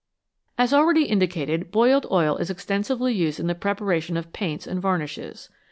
[0.57, 5.49] As already indicated, boiled oil is extensively used in the preparation of paints and varnishes.